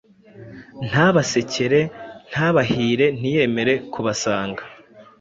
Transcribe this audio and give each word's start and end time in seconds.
Ntabasekere: 0.89 1.79
ntabahire, 2.31 3.05
ntiyemere 3.17 3.73
kubasanga 3.93 4.63